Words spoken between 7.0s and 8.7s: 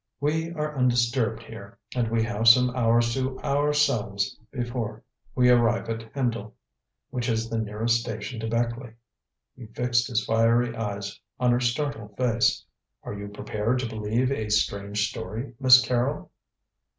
which is the nearest station to